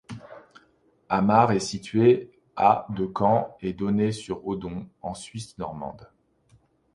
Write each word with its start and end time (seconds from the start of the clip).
Hamars 1.09 1.51
est 1.51 1.59
située 1.59 2.31
à 2.55 2.87
de 2.89 3.05
Caen 3.13 3.55
et 3.61 3.71
d'Aunay-sur-Odon, 3.73 4.87
en 5.03 5.13
Suisse 5.13 5.55
normande. 5.59 6.09